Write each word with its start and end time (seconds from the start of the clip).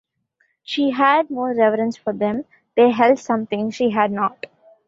She 0.63 0.89
had 0.89 1.29
more 1.29 1.53
reverence 1.53 1.95
for 1.95 2.11
them: 2.11 2.45
they 2.75 2.89
held 2.89 3.19
something 3.19 3.69
she 3.69 3.91
had 3.91 4.11
not. 4.11 4.47